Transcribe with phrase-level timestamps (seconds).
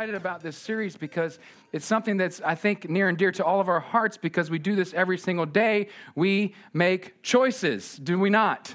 [0.00, 1.38] excited about this series because
[1.74, 4.58] it's something that's, I think, near and dear to all of our hearts because we
[4.58, 5.88] do this every single day.
[6.14, 8.74] We make choices, do we not?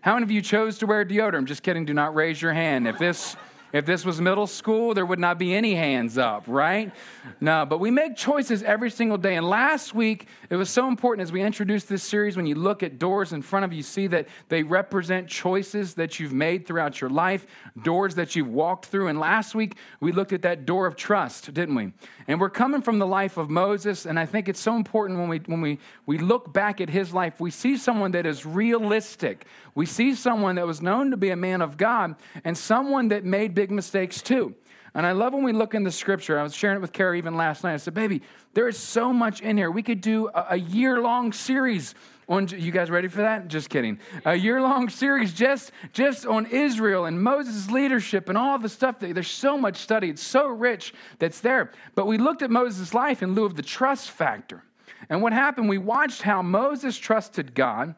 [0.00, 1.44] How many of you chose to wear deodorant?
[1.44, 2.88] Just kidding, do not raise your hand.
[2.88, 3.36] If this
[3.74, 6.92] if this was middle school, there would not be any hands up, right?
[7.40, 9.34] No, but we make choices every single day.
[9.34, 12.36] And last week, it was so important as we introduced this series.
[12.36, 15.94] When you look at doors in front of you, you see that they represent choices
[15.94, 17.48] that you've made throughout your life,
[17.82, 19.08] doors that you've walked through.
[19.08, 21.92] And last week, we looked at that door of trust, didn't we?
[22.28, 24.06] And we're coming from the life of Moses.
[24.06, 27.12] And I think it's so important when we, when we, we look back at his
[27.12, 29.46] life, we see someone that is realistic.
[29.74, 33.24] We see someone that was known to be a man of God and someone that
[33.24, 34.54] made big big mistakes too.
[34.94, 36.38] And I love when we look in the scripture.
[36.38, 37.72] I was sharing it with Kara even last night.
[37.72, 38.20] I said, baby,
[38.52, 39.70] there is so much in here.
[39.70, 41.94] We could do a, a year long series
[42.28, 43.48] on, you guys ready for that?
[43.48, 43.98] Just kidding.
[44.26, 48.98] A year long series just, just on Israel and Moses' leadership and all the stuff.
[48.98, 50.10] That, there's so much study.
[50.10, 51.72] It's so rich that's there.
[51.94, 54.62] But we looked at Moses' life in lieu of the trust factor.
[55.08, 57.94] And what happened, we watched how Moses trusted God.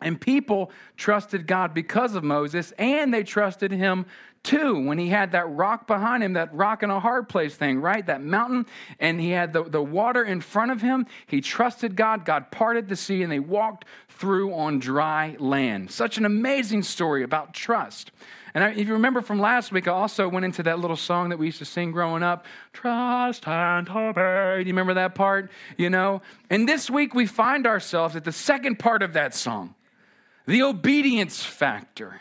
[0.00, 4.04] And people trusted God because of Moses, and they trusted him
[4.44, 7.80] Too, when he had that rock behind him, that rock in a hard place thing,
[7.80, 8.04] right?
[8.04, 8.66] That mountain,
[9.00, 11.06] and he had the, the water in front of him.
[11.26, 12.26] He trusted God.
[12.26, 15.90] God parted the sea, and they walked through on dry land.
[15.90, 18.12] Such an amazing story about trust.
[18.52, 21.38] And if you remember from last week, I also went into that little song that
[21.38, 24.58] we used to sing growing up Trust and obey.
[24.58, 25.50] Do you remember that part?
[25.78, 26.20] You know?
[26.50, 29.74] And this week, we find ourselves at the second part of that song
[30.46, 32.20] the obedience factor.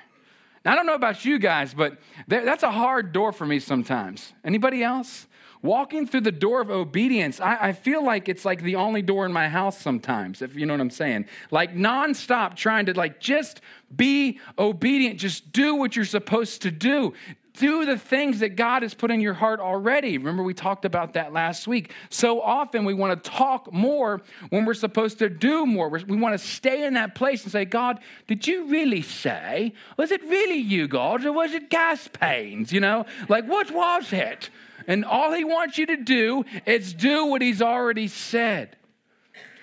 [0.65, 1.97] Now, I don't know about you guys, but
[2.27, 4.33] that's a hard door for me sometimes.
[4.43, 5.27] Anybody else?
[5.61, 9.25] Walking through the door of obedience, I, I, feel like it's like the only door
[9.25, 11.25] in my house sometimes, if you know what I'm saying.
[11.51, 13.61] Like nonstop trying to like just
[13.95, 17.13] be obedient, just do what you're supposed to do
[17.53, 20.17] do the things that God has put in your heart already.
[20.17, 21.93] Remember, we talked about that last week.
[22.09, 25.87] So often we want to talk more when we're supposed to do more.
[25.89, 29.73] We want to stay in that place and say, God, did you really say?
[29.97, 32.73] Was it really you, God, or was it gas pains?
[32.73, 34.49] You know, like what was it?
[34.87, 38.77] And all He wants you to do is do what He's already said.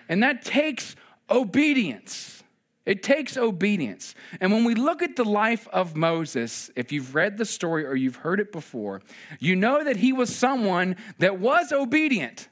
[0.09, 0.95] And that takes
[1.29, 2.40] obedience.
[2.87, 4.15] It takes obedience.
[4.41, 7.95] And when we look at the life of Moses, if you've read the story or
[7.95, 9.03] you've heard it before,
[9.39, 12.49] you know that he was someone that was obedient,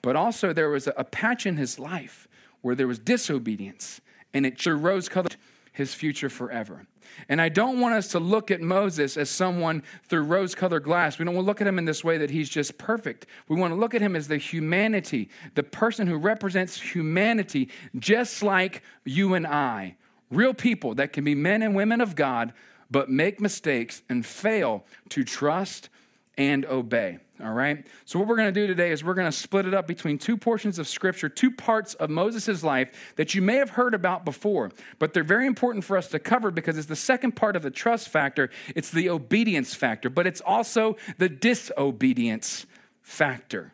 [0.00, 2.28] but also there was a patch in his life
[2.60, 4.00] where there was disobedience,
[4.32, 5.36] and it sure rose colored
[5.72, 6.86] his future forever.
[7.28, 11.18] And I don't want us to look at Moses as someone through rose colored glass.
[11.18, 13.26] We don't want to look at him in this way that he's just perfect.
[13.48, 17.68] We want to look at him as the humanity, the person who represents humanity,
[17.98, 19.96] just like you and I.
[20.30, 22.52] Real people that can be men and women of God,
[22.90, 25.88] but make mistakes and fail to trust
[26.36, 27.18] and obey.
[27.42, 27.84] All right?
[28.04, 30.16] So, what we're going to do today is we're going to split it up between
[30.16, 34.24] two portions of Scripture, two parts of Moses' life that you may have heard about
[34.24, 34.70] before,
[35.00, 37.70] but they're very important for us to cover because it's the second part of the
[37.70, 38.50] trust factor.
[38.76, 42.66] It's the obedience factor, but it's also the disobedience
[43.00, 43.72] factor.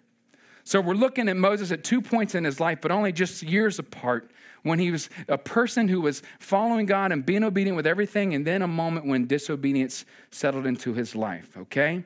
[0.64, 3.78] So, we're looking at Moses at two points in his life, but only just years
[3.78, 4.30] apart
[4.62, 8.46] when he was a person who was following God and being obedient with everything, and
[8.46, 12.04] then a moment when disobedience settled into his life, okay?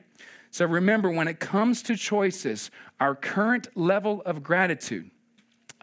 [0.53, 2.69] So remember, when it comes to choices,
[2.99, 5.09] our current level of gratitude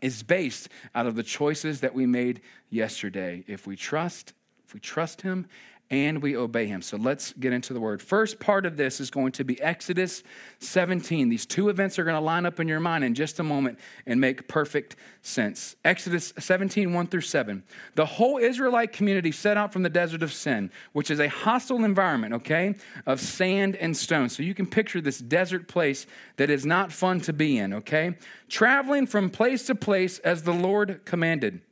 [0.00, 3.42] is based out of the choices that we made yesterday.
[3.48, 4.32] If we trust,
[4.64, 5.48] if we trust Him
[5.90, 6.82] and we obey him.
[6.82, 8.00] So let's get into the word.
[8.00, 10.22] First part of this is going to be Exodus
[10.60, 11.28] 17.
[11.28, 13.78] These two events are going to line up in your mind in just a moment
[14.06, 15.74] and make perfect sense.
[15.84, 17.64] Exodus 17, 1 through 7.
[17.96, 21.84] The whole Israelite community set out from the desert of Sin, which is a hostile
[21.84, 24.28] environment, okay, of sand and stone.
[24.28, 28.16] So you can picture this desert place that is not fun to be in, okay?
[28.48, 31.62] Traveling from place to place as the Lord commanded.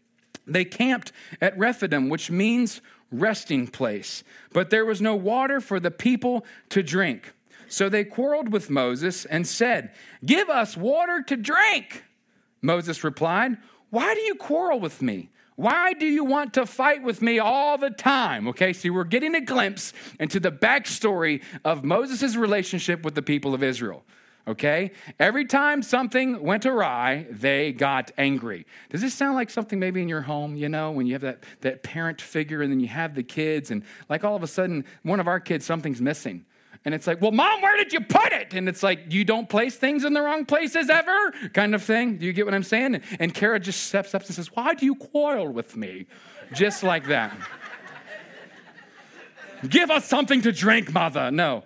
[0.48, 2.80] They camped at Rephidim, which means
[3.10, 4.24] resting place.
[4.52, 7.34] But there was no water for the people to drink.
[7.68, 9.92] So they quarreled with Moses and said,
[10.24, 12.04] Give us water to drink.
[12.62, 13.58] Moses replied,
[13.90, 15.30] Why do you quarrel with me?
[15.56, 18.46] Why do you want to fight with me all the time?
[18.48, 23.54] Okay, see, we're getting a glimpse into the backstory of Moses' relationship with the people
[23.54, 24.04] of Israel
[24.48, 24.90] okay?
[25.20, 28.66] Every time something went awry, they got angry.
[28.88, 31.44] Does this sound like something maybe in your home, you know, when you have that,
[31.60, 34.84] that parent figure and then you have the kids, and like all of a sudden,
[35.02, 36.44] one of our kids, something's missing.
[36.84, 38.54] And it's like, well, mom, where did you put it?
[38.54, 42.16] And it's like, you don't place things in the wrong places ever, kind of thing.
[42.16, 42.94] Do you get what I'm saying?
[42.94, 46.06] And, and Kara just steps up and says, why do you quarrel with me?
[46.54, 47.36] Just like that.
[49.68, 51.30] Give us something to drink, mother.
[51.30, 51.64] No.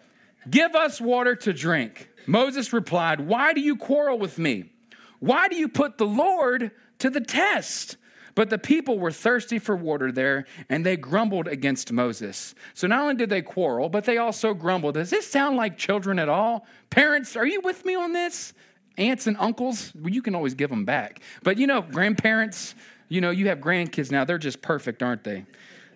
[0.48, 2.08] Give us water to drink.
[2.26, 4.70] Moses replied, Why do you quarrel with me?
[5.18, 7.96] Why do you put the Lord to the test?
[8.34, 12.54] But the people were thirsty for water there, and they grumbled against Moses.
[12.72, 14.94] So not only did they quarrel, but they also grumbled.
[14.94, 16.66] Does this sound like children at all?
[16.88, 18.54] Parents, are you with me on this?
[18.96, 21.20] Aunts and uncles, well, you can always give them back.
[21.42, 22.74] But you know, grandparents,
[23.08, 25.44] you know, you have grandkids now, they're just perfect, aren't they?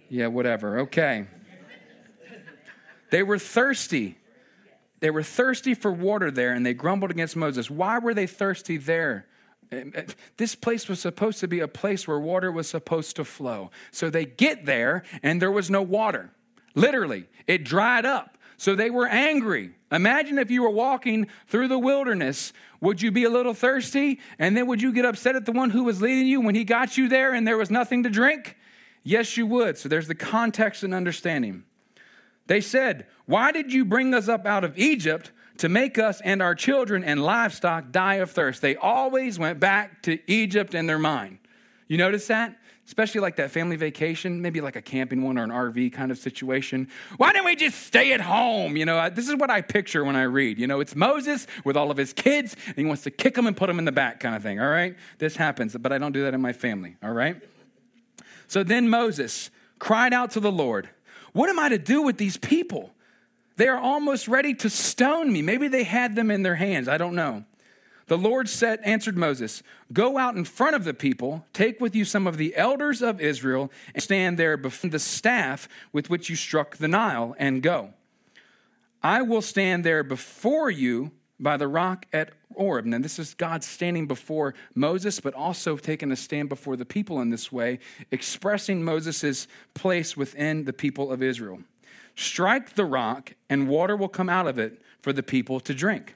[0.08, 0.80] Yeah, whatever.
[0.80, 1.26] Okay.
[3.10, 4.18] They were thirsty.
[5.00, 7.70] They were thirsty for water there, and they grumbled against Moses.
[7.70, 9.26] Why were they thirsty there?
[10.36, 13.70] This place was supposed to be a place where water was supposed to flow.
[13.90, 16.32] So they get there, and there was no water.
[16.74, 18.38] Literally, it dried up.
[18.58, 19.72] So they were angry.
[19.92, 22.54] Imagine if you were walking through the wilderness.
[22.80, 24.18] Would you be a little thirsty?
[24.38, 26.64] And then would you get upset at the one who was leading you when he
[26.64, 28.56] got you there and there was nothing to drink?
[29.02, 29.76] Yes, you would.
[29.76, 31.64] So there's the context and understanding.
[32.46, 36.42] They said, Why did you bring us up out of Egypt to make us and
[36.42, 38.62] our children and livestock die of thirst?
[38.62, 41.38] They always went back to Egypt in their mind.
[41.88, 42.56] You notice that?
[42.86, 46.18] Especially like that family vacation, maybe like a camping one or an RV kind of
[46.18, 46.88] situation.
[47.16, 48.76] Why don't we just stay at home?
[48.76, 50.56] You know, this is what I picture when I read.
[50.60, 53.48] You know, it's Moses with all of his kids, and he wants to kick them
[53.48, 54.94] and put them in the back kind of thing, all right?
[55.18, 57.42] This happens, but I don't do that in my family, all right?
[58.46, 59.50] So then Moses
[59.80, 60.88] cried out to the Lord.
[61.36, 62.94] What am I to do with these people?
[63.56, 65.42] They are almost ready to stone me.
[65.42, 66.88] Maybe they had them in their hands.
[66.88, 67.44] I don't know.
[68.06, 69.62] The Lord said, answered Moses,
[69.92, 73.20] Go out in front of the people, take with you some of the elders of
[73.20, 77.92] Israel, and stand there before the staff with which you struck the Nile, and go.
[79.02, 82.86] I will stand there before you by the rock at Horeb.
[82.86, 87.20] Now, this is God standing before Moses, but also taking a stand before the people
[87.20, 87.78] in this way,
[88.10, 91.60] expressing Moses' place within the people of Israel.
[92.14, 96.14] Strike the rock, and water will come out of it for the people to drink.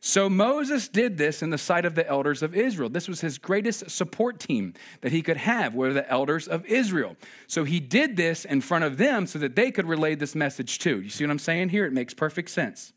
[0.00, 2.88] So Moses did this in the sight of the elders of Israel.
[2.88, 7.16] This was his greatest support team that he could have, were the elders of Israel.
[7.48, 10.78] So he did this in front of them so that they could relay this message
[10.78, 11.00] too.
[11.00, 11.84] You see what I'm saying here?
[11.84, 12.92] It makes perfect sense.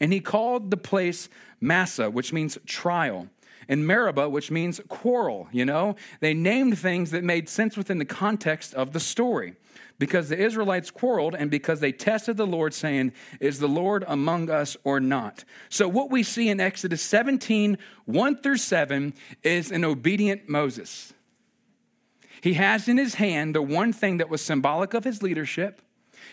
[0.00, 1.28] And he called the place
[1.60, 3.28] Massah, which means trial,
[3.68, 5.48] and Meribah, which means quarrel.
[5.52, 9.54] You know, they named things that made sense within the context of the story.
[9.96, 14.50] Because the Israelites quarreled and because they tested the Lord, saying, Is the Lord among
[14.50, 15.44] us or not?
[15.68, 21.14] So, what we see in Exodus 17, 1 through 7, is an obedient Moses.
[22.40, 25.80] He has in his hand the one thing that was symbolic of his leadership.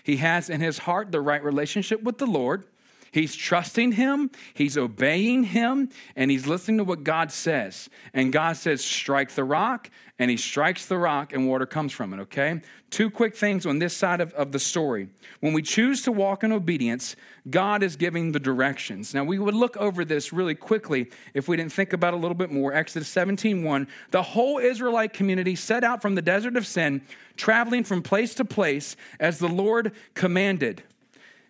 [0.04, 2.66] He has in his heart the right relationship with the Lord.
[3.12, 7.90] He's trusting him, he's obeying him, and he's listening to what God says.
[8.14, 12.14] And God says, strike the rock, and he strikes the rock, and water comes from
[12.14, 12.62] it, okay?
[12.90, 15.10] Two quick things on this side of, of the story.
[15.42, 17.18] When we choose to walk in obedience,
[17.50, 19.14] God is giving the directions.
[19.14, 22.36] Now, we would look over this really quickly if we didn't think about a little
[22.36, 22.74] bit more.
[22.74, 23.88] Exodus 17 1.
[24.12, 27.02] The whole Israelite community set out from the desert of sin,
[27.36, 30.84] traveling from place to place as the Lord commanded.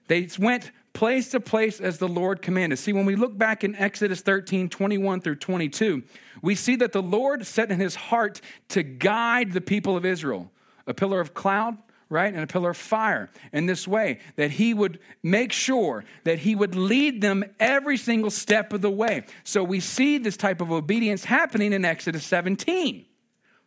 [0.07, 2.77] They went place to place as the Lord commanded.
[2.77, 6.03] See, when we look back in Exodus 13, 21 through 22,
[6.41, 10.51] we see that the Lord set in his heart to guide the people of Israel
[10.87, 11.77] a pillar of cloud,
[12.09, 16.39] right, and a pillar of fire in this way, that he would make sure that
[16.39, 19.23] he would lead them every single step of the way.
[19.43, 23.05] So we see this type of obedience happening in Exodus 17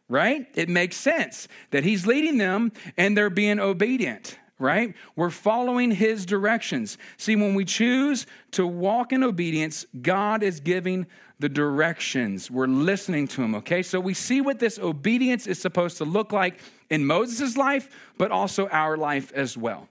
[0.09, 0.47] right?
[0.55, 4.95] It makes sense that he's leading them and they're being obedient right?
[5.17, 6.97] We're following his directions.
[7.17, 11.07] See, when we choose to walk in obedience, God is giving
[11.41, 12.51] the directions.
[12.51, 13.83] We're listening to him, okay?
[13.83, 18.31] So we see what this obedience is supposed to look like in Moses' life, but
[18.31, 19.89] also our life as well.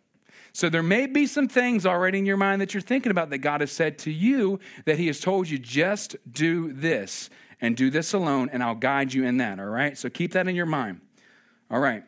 [0.54, 3.40] So there may be some things already in your mind that you're thinking about that
[3.40, 7.30] God has said to you that he has told you just do this
[7.60, 9.98] and do this alone and I'll guide you in that, all right?
[9.98, 11.02] So keep that in your mind.
[11.72, 12.04] All right.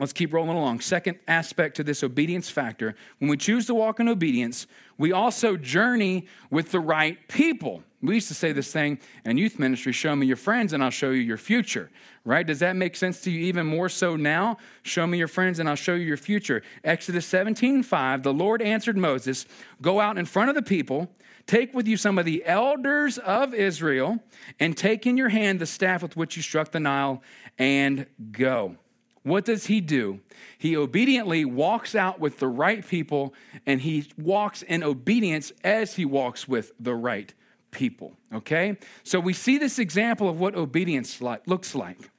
[0.00, 0.80] Let's keep rolling along.
[0.80, 4.66] Second aspect to this obedience factor when we choose to walk in obedience,
[4.96, 7.82] we also journey with the right people.
[8.00, 10.88] We used to say this thing in youth ministry show me your friends and I'll
[10.88, 11.90] show you your future,
[12.24, 12.46] right?
[12.46, 14.56] Does that make sense to you even more so now?
[14.84, 16.62] Show me your friends and I'll show you your future.
[16.82, 19.44] Exodus 17 5, the Lord answered Moses,
[19.82, 21.10] Go out in front of the people,
[21.46, 24.18] take with you some of the elders of Israel,
[24.58, 27.22] and take in your hand the staff with which you struck the Nile,
[27.58, 28.76] and go.
[29.22, 30.20] What does he do?
[30.56, 33.34] He obediently walks out with the right people
[33.66, 37.32] and he walks in obedience as he walks with the right
[37.70, 38.16] people.
[38.32, 38.78] Okay?
[39.02, 42.10] So we see this example of what obedience looks like.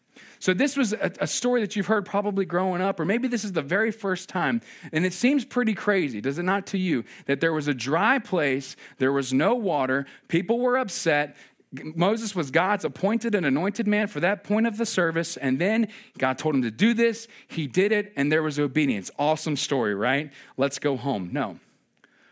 [0.41, 3.51] So, this was a, story that you've heard probably growing up, or maybe this is
[3.51, 4.62] the very first time.
[4.91, 8.17] And it seems pretty crazy, does it not to you, that there was a dry
[8.17, 11.38] place, there was no water, people were upset.
[11.73, 15.37] Moses was God's appointed and anointed man for that point of the service.
[15.37, 15.87] And then
[16.17, 17.27] God told him to do this.
[17.47, 19.09] He did it, and there was obedience.
[19.17, 20.31] Awesome story, right?
[20.57, 21.29] Let's go home.
[21.31, 21.59] No,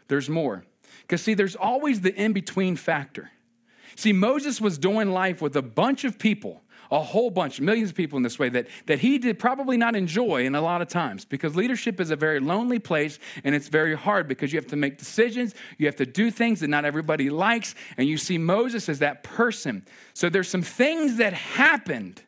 [0.10, 0.66] there's more.
[1.02, 3.32] Because, see, there's always the in between factor.
[3.96, 7.96] See, Moses was doing life with a bunch of people a whole bunch, millions of
[7.96, 10.88] people in this way that, that he did probably not enjoy in a lot of
[10.88, 14.68] times because leadership is a very lonely place and it's very hard because you have
[14.68, 18.38] to make decisions, you have to do things that not everybody likes, and you see
[18.38, 19.86] Moses as that person.
[20.14, 22.24] So there's some things that happened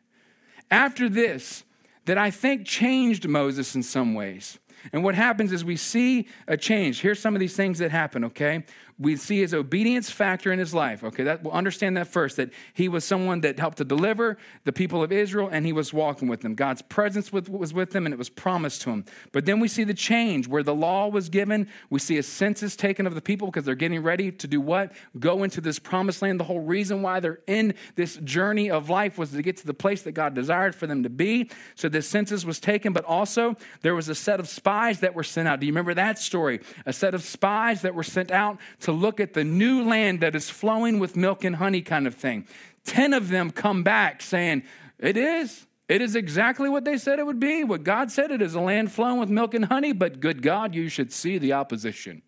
[0.70, 1.64] after this
[2.04, 4.58] that I think changed Moses in some ways.
[4.92, 7.00] And what happens is we see a change.
[7.00, 8.64] Here's some of these things that happen, okay?
[9.02, 11.02] We see his obedience factor in his life.
[11.02, 14.72] Okay, that we'll understand that first, that he was someone that helped to deliver the
[14.72, 16.54] people of Israel and he was walking with them.
[16.54, 19.04] God's presence was with them and it was promised to him.
[19.32, 21.68] But then we see the change where the law was given.
[21.90, 24.92] We see a census taken of the people because they're getting ready to do what?
[25.18, 26.38] Go into this promised land.
[26.38, 29.74] The whole reason why they're in this journey of life was to get to the
[29.74, 31.50] place that God desired for them to be.
[31.74, 35.24] So this census was taken, but also there was a set of spies that were
[35.24, 35.58] sent out.
[35.60, 36.60] Do you remember that story?
[36.86, 40.34] A set of spies that were sent out to look at the new land that
[40.34, 42.46] is flowing with milk and honey, kind of thing.
[42.84, 44.62] Ten of them come back saying,
[44.98, 45.66] It is.
[45.88, 47.64] It is exactly what they said it would be.
[47.64, 50.74] What God said it is a land flowing with milk and honey, but good God,
[50.74, 52.22] you should see the opposition.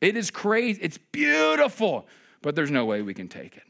[0.00, 0.80] It is crazy.
[0.82, 2.08] It's beautiful,
[2.42, 3.62] but there's no way we can take it.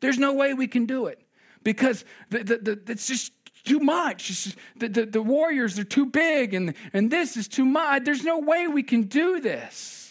[0.00, 1.22] There's no way we can do it
[1.62, 3.32] because the, the, the, it's just
[3.64, 4.26] too much.
[4.26, 8.04] Just, the, the, the warriors are too big, and, and this is too much.
[8.04, 10.03] There's no way we can do this.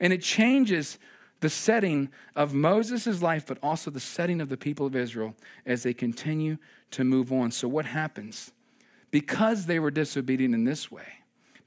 [0.00, 0.98] And it changes
[1.40, 5.82] the setting of Moses' life, but also the setting of the people of Israel as
[5.82, 6.58] they continue
[6.90, 7.50] to move on.
[7.50, 8.52] So, what happens?
[9.10, 11.06] Because they were disobedient in this way,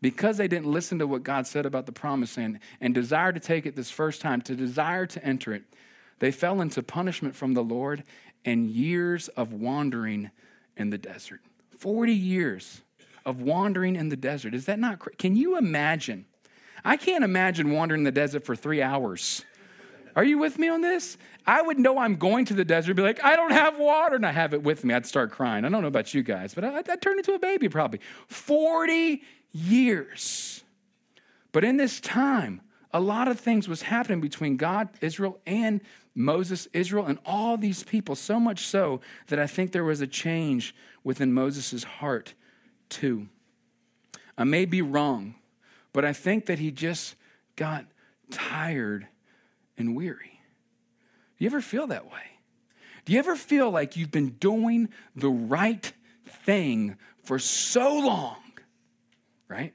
[0.02, 3.40] because they didn't listen to what God said about the promise and, and desire to
[3.40, 5.64] take it this first time, to desire to enter it,
[6.20, 8.04] they fell into punishment from the Lord
[8.46, 10.32] and years of wandering
[10.78, 11.42] in the desert.
[11.78, 12.82] 40 years
[13.26, 14.54] of wandering in the desert.
[14.54, 15.16] Is that not crazy?
[15.18, 16.26] Can you imagine?
[16.84, 19.44] I can't imagine wandering the desert for three hours.
[20.16, 21.18] Are you with me on this?
[21.48, 24.26] I would know I'm going to the desert, be like, I don't have water, and
[24.26, 24.94] I have it with me.
[24.94, 25.66] I'd start crying.
[25.66, 28.02] I don't know about you guys, but I'd, I'd turn into a baby probably.
[28.28, 29.22] 40
[29.52, 30.64] years.
[31.52, 32.62] But in this time,
[32.94, 35.82] a lot of things was happening between God, Israel, and
[36.14, 40.08] Moses, Israel, and all these people, so much so that I think there was a
[40.08, 42.34] change within Moses' heart,
[42.90, 43.30] too.
[44.38, 45.36] I may be wrong,
[45.94, 47.16] but I think that he just
[47.56, 47.86] got
[48.30, 49.08] tired
[49.78, 50.40] and weary.
[51.38, 52.24] Do you ever feel that way?
[53.06, 55.92] Do you ever feel like you've been doing the right
[56.26, 58.38] thing for so long,
[59.48, 59.74] right?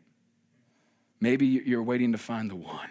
[1.20, 2.88] Maybe you're waiting to find the one.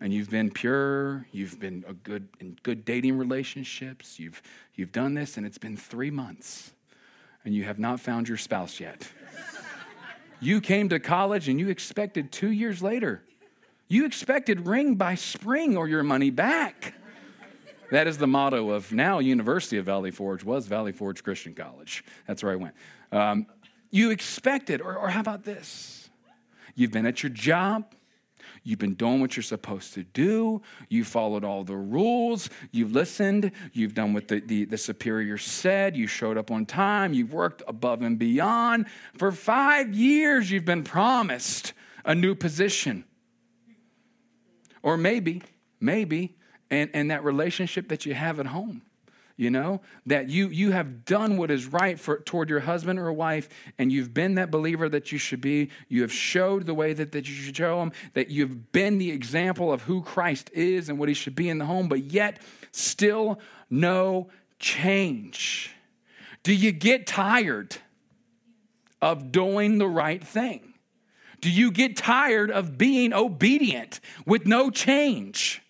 [0.00, 4.40] And you've been pure, you've been a good in good dating relationships, you've
[4.74, 6.72] you've done this and it's been 3 months
[7.44, 9.10] and you have not found your spouse yet.
[10.40, 13.22] You came to college and you expected two years later.
[13.88, 16.94] You expected ring by spring or your money back.
[17.90, 22.04] That is the motto of now University of Valley Forge was Valley Forge Christian College.
[22.26, 22.74] That's where I went.
[23.10, 23.46] Um,
[23.90, 26.10] you expected, or, or how about this?
[26.74, 27.94] You've been at your job,
[28.68, 30.60] You've been doing what you're supposed to do.
[30.90, 32.50] You followed all the rules.
[32.70, 33.50] You've listened.
[33.72, 35.96] You've done what the, the, the, superior said.
[35.96, 37.14] You showed up on time.
[37.14, 38.84] You've worked above and beyond.
[39.16, 41.72] For five years, you've been promised
[42.04, 43.04] a new position.
[44.82, 45.40] Or maybe,
[45.80, 46.36] maybe,
[46.70, 48.82] and, and that relationship that you have at home
[49.38, 53.12] you know that you you have done what is right for toward your husband or
[53.12, 55.70] wife and you've been that believer that you should be.
[55.88, 59.12] You have showed the way that, that you should show them that you've been the
[59.12, 62.42] example of who christ is and what he should be in the home but yet
[62.72, 63.38] still
[63.70, 64.28] no
[64.58, 65.72] change.
[66.42, 67.76] Do you get tired
[69.00, 70.74] of doing the right thing?
[71.40, 75.62] Do you get tired of being obedient with no change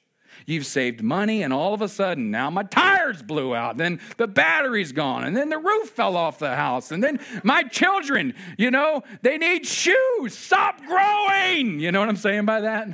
[0.48, 3.76] You've saved money, and all of a sudden, now my tires blew out.
[3.76, 6.90] Then the battery's gone, and then the roof fell off the house.
[6.90, 10.32] And then my children, you know, they need shoes.
[10.32, 11.80] Stop growing.
[11.80, 12.88] You know what I'm saying by that?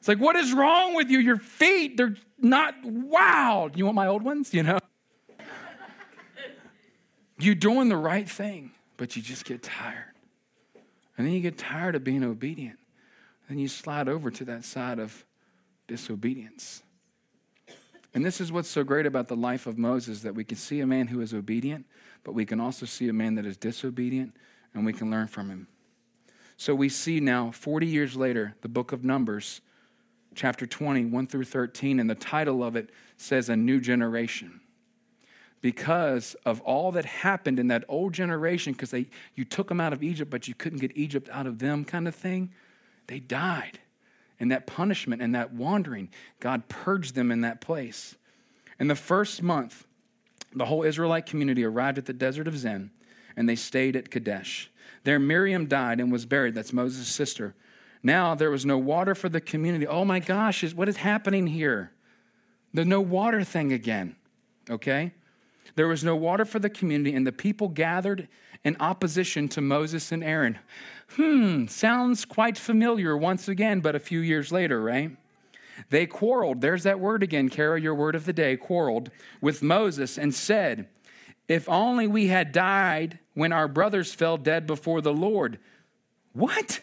[0.00, 1.18] It's like, what is wrong with you?
[1.18, 3.70] Your feet, they're not, wow.
[3.74, 4.52] You want my old ones?
[4.52, 4.78] You know?
[7.38, 10.12] You're doing the right thing, but you just get tired.
[11.16, 12.78] And then you get tired of being obedient.
[13.48, 15.24] Then you slide over to that side of
[15.86, 16.82] disobedience.
[18.14, 20.80] And this is what's so great about the life of Moses that we can see
[20.80, 21.86] a man who is obedient,
[22.24, 24.36] but we can also see a man that is disobedient,
[24.74, 25.66] and we can learn from him.
[26.56, 29.62] So we see now, 40 years later, the book of Numbers,
[30.34, 34.60] chapter 20, 1 through 13, and the title of it says A New Generation.
[35.60, 38.92] Because of all that happened in that old generation, because
[39.34, 42.06] you took them out of Egypt, but you couldn't get Egypt out of them, kind
[42.06, 42.52] of thing,
[43.06, 43.78] they died.
[44.42, 48.16] And that punishment and that wandering, God purged them in that place.
[48.80, 49.86] In the first month,
[50.52, 52.90] the whole Israelite community arrived at the desert of Zin,
[53.36, 54.68] and they stayed at Kadesh.
[55.04, 56.56] There, Miriam died and was buried.
[56.56, 57.54] That's Moses' sister.
[58.02, 59.86] Now there was no water for the community.
[59.86, 61.92] Oh my gosh, what is happening here?
[62.74, 64.16] The no water thing again.
[64.68, 65.12] Okay?
[65.74, 68.28] There was no water for the community, and the people gathered
[68.64, 70.58] in opposition to Moses and Aaron.
[71.16, 75.16] Hmm, sounds quite familiar once again, but a few years later, right?
[75.90, 76.60] They quarreled.
[76.60, 80.88] There's that word again, Kara, your word of the day, quarreled with Moses and said,
[81.48, 85.58] If only we had died when our brothers fell dead before the Lord.
[86.32, 86.80] What?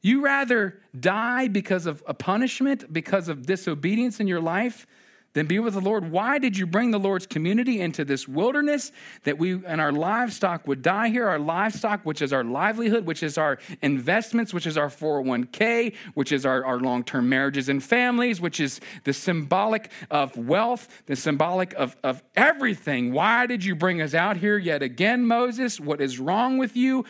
[0.00, 4.86] You rather die because of a punishment, because of disobedience in your life,
[5.34, 6.10] than be with the Lord.
[6.10, 8.92] Why did you bring the Lord's community into this wilderness
[9.24, 11.28] that we and our livestock would die here?
[11.28, 16.32] Our livestock, which is our livelihood, which is our investments, which is our 401k, which
[16.32, 21.16] is our, our long term marriages and families, which is the symbolic of wealth, the
[21.16, 23.12] symbolic of, of everything.
[23.12, 25.80] Why did you bring us out here yet again, Moses?
[25.80, 27.04] What is wrong with you?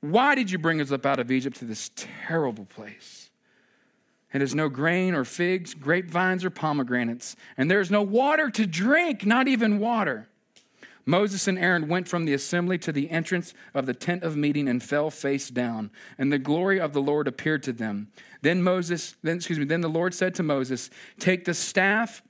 [0.00, 3.19] Why did you bring us up out of Egypt to this terrible place?
[4.32, 8.66] It has no grain or figs, grapevines or pomegranates, and there is no water to
[8.66, 10.28] drink, not even water.
[11.06, 14.68] Moses and Aaron went from the assembly to the entrance of the tent of meeting
[14.68, 18.12] and fell face down, and the glory of the Lord appeared to them.
[18.42, 22.22] Then Moses, then excuse me, then the Lord said to Moses, "Take the staff,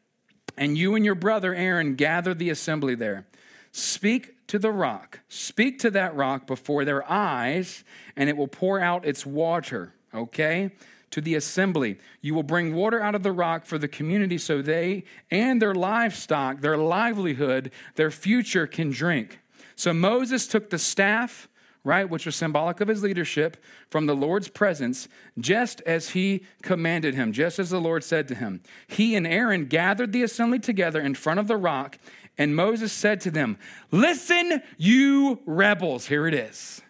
[0.57, 3.27] and you and your brother Aaron gather the assembly there.
[3.73, 5.21] Speak to the rock.
[5.29, 7.85] Speak to that rock before their eyes,
[8.17, 10.71] and it will pour out its water." Okay?
[11.11, 11.99] To the assembly.
[12.21, 15.75] You will bring water out of the rock for the community so they and their
[15.75, 19.41] livestock, their livelihood, their future can drink.
[19.77, 21.49] So Moses took the staff,
[21.85, 23.57] right, which was symbolic of his leadership,
[23.89, 28.35] from the Lord's presence, just as he commanded him, just as the Lord said to
[28.35, 28.63] him.
[28.87, 31.99] He and Aaron gathered the assembly together in front of the rock,
[32.37, 33.59] and Moses said to them,
[33.91, 36.07] Listen, you rebels.
[36.07, 36.83] Here it is.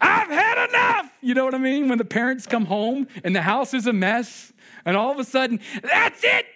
[0.00, 1.12] I've had enough.
[1.20, 1.88] You know what I mean?
[1.88, 4.52] When the parents come home and the house is a mess,
[4.84, 6.46] and all of a sudden, that's it.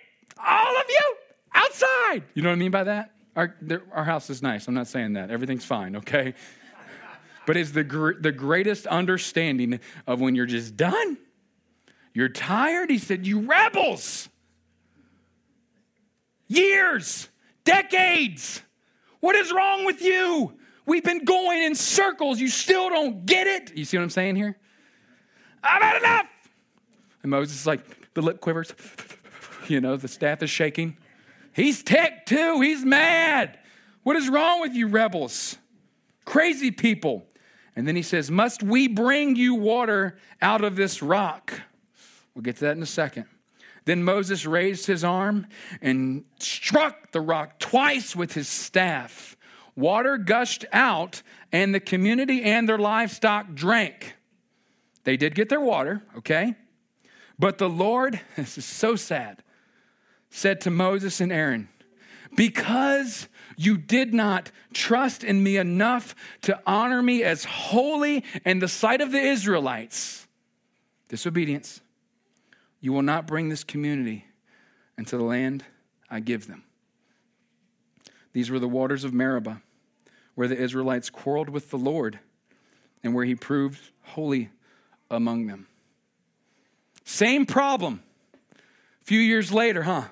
[0.45, 1.15] All of you
[1.55, 2.23] outside.
[2.35, 3.13] You know what I mean by that?
[3.37, 3.55] Our,
[3.93, 4.67] our house is nice.
[4.67, 5.31] I'm not saying that.
[5.31, 6.35] Everything's fine, okay?
[7.47, 11.19] But it's the, gr- the greatest understanding of when you're just done.
[12.13, 12.91] You're tired.
[12.91, 14.29] He said, You rebels.
[16.49, 17.29] Years,
[17.65, 18.63] decades.
[19.21, 20.55] What is wrong with you?
[20.87, 22.41] We've been going in circles.
[22.41, 23.77] You still don't get it.
[23.77, 24.57] You see what I'm saying here?
[25.63, 26.27] I've had enough.
[27.23, 28.73] And Moses is like, the lip quivers.
[29.69, 30.97] You know, the staff is shaking.
[31.53, 32.61] He's ticked too.
[32.61, 33.59] He's mad.
[34.05, 35.59] What is wrong with you, rebels?
[36.25, 37.27] Crazy people.
[37.75, 41.63] And then he says, Must we bring you water out of this rock?
[42.33, 43.25] We'll get to that in a second.
[43.87, 45.49] Then Moses raised his arm
[45.83, 49.36] and struck the rock twice with his staff
[49.77, 54.15] Water gushed out, and the community and their livestock drank.
[55.05, 56.57] They did get their water, okay?
[57.39, 59.43] But the Lord, this is so sad,
[60.31, 61.69] said to Moses and Aaron,
[62.35, 68.69] Because you did not trust in me enough to honor me as holy in the
[68.69, 70.27] sight of the Israelites,
[71.09, 71.83] disobedience,
[72.81, 74.25] you will not bring this community
[74.97, 75.65] into the land
[76.09, 76.65] I give them.
[78.33, 79.63] These were the waters of Meribah
[80.37, 82.21] where the Israelites quarreled with the Lord
[83.03, 84.51] and where he proved holy
[85.11, 85.67] among them.
[87.05, 88.03] Same problem.
[88.55, 90.05] A few years later, huh?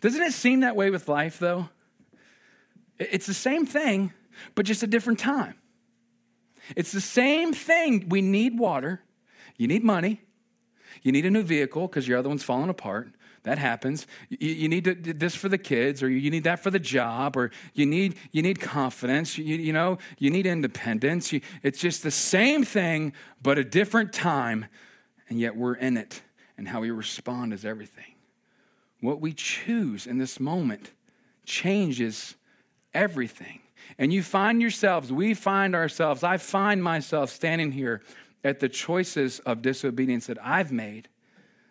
[0.00, 1.68] Doesn't it seem that way with life, though?
[2.98, 4.12] It's the same thing,
[4.54, 5.54] but just a different time.
[6.76, 8.08] It's the same thing.
[8.08, 9.02] We need water,
[9.56, 10.22] you need money,
[11.02, 13.08] you need a new vehicle because your other one's falling apart.
[13.48, 14.06] That happens.
[14.28, 17.34] You, you need to, this for the kids, or you need that for the job,
[17.34, 19.38] or you need you need confidence.
[19.38, 21.32] You, you know, you need independence.
[21.32, 24.66] You, it's just the same thing, but a different time,
[25.30, 26.20] and yet we're in it.
[26.58, 28.16] And how we respond is everything.
[29.00, 30.90] What we choose in this moment
[31.46, 32.34] changes
[32.92, 33.60] everything.
[33.96, 38.02] And you find yourselves, we find ourselves, I find myself standing here
[38.44, 41.08] at the choices of disobedience that I've made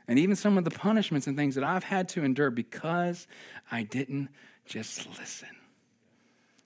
[0.07, 3.27] and even some of the punishments and things that I've had to endure because
[3.71, 4.29] I didn't
[4.65, 5.49] just listen.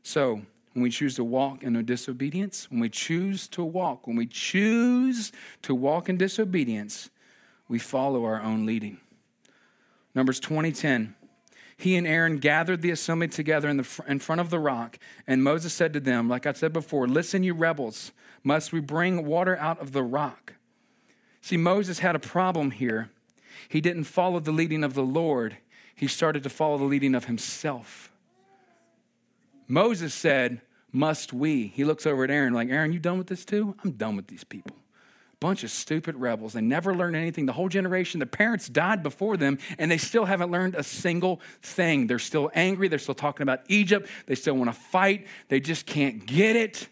[0.04, 0.42] So,
[0.74, 5.32] when we choose to walk in disobedience, when we choose to walk, when we choose
[5.64, 7.10] to walk in disobedience,
[7.68, 9.00] we follow our own leading.
[10.16, 11.16] Numbers 20:10
[11.82, 15.44] he and Aaron gathered the assembly together in, the, in front of the rock, and
[15.44, 18.12] Moses said to them, like I said before, Listen, you rebels,
[18.44, 20.54] must we bring water out of the rock?
[21.42, 23.10] See, Moses had a problem here.
[23.70, 25.58] He didn't follow the leading of the Lord,
[25.96, 28.12] he started to follow the leading of himself.
[29.68, 30.62] Moses said,
[30.92, 31.68] Must we?
[31.68, 33.76] He looks over at Aaron, like, Aaron, you done with this too?
[33.84, 34.76] I'm done with these people
[35.42, 36.54] bunch of stupid rebels.
[36.54, 37.48] They never learned anything.
[37.48, 41.42] The whole generation, the parents died before them, and they still haven't learned a single
[41.64, 42.08] thing.
[42.08, 42.88] They're still angry.
[42.88, 44.08] They're still talking about Egypt.
[44.28, 45.28] They still want to fight.
[45.50, 46.88] They just can't get it.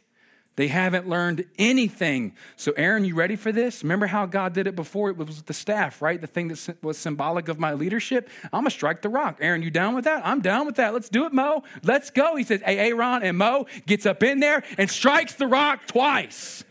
[0.60, 2.36] They haven't learned anything.
[2.58, 3.82] So, Aaron, you ready for this?
[3.82, 5.10] Remember how God did it before?
[5.10, 6.20] It was with the staff, right?
[6.20, 8.28] The thing that was symbolic of my leadership.
[8.44, 9.38] I'm going to strike the rock.
[9.40, 10.22] Aaron, you down with that?
[10.28, 10.94] I'm down with that.
[10.94, 11.64] Let's do it, Mo.
[11.84, 12.36] Let's go.
[12.36, 16.66] He says, Hey, Aaron, and Mo gets up in there and strikes the rock twice.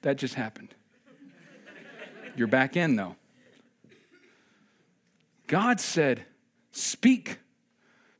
[0.00, 0.74] That just happened.
[2.36, 3.16] You're back in, though.
[5.46, 6.24] God said,
[6.70, 7.38] Speak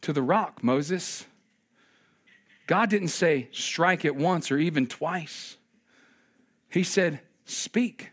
[0.02, 1.24] to the rock, Moses.
[2.66, 5.56] God didn't say, Strike it once or even twice.
[6.68, 8.10] He said, Speak.